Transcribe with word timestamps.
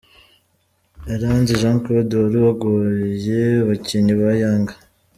Iranzi 1.15 1.59
Jean 1.61 1.77
Claude 1.83 2.13
wari 2.23 2.37
wagoye 2.45 3.39
abakinnyi 3.63 4.13
ba 4.21 4.29
Yanga. 4.41 4.73